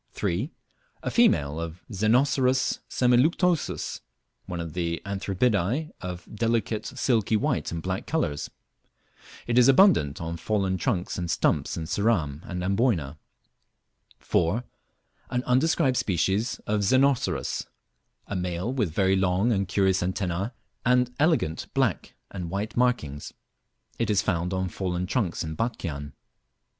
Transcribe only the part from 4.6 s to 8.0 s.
the Anthribidae of delicate silky white and